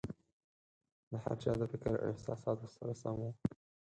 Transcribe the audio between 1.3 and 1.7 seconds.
چا د